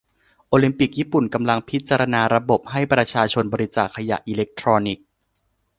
[0.47, 5.05] โอลิมปิกญี่ปุ่นกำลังพิจาณาระบบให้ประชาชนบริจาคขยะอิเล็กทรอนิกส์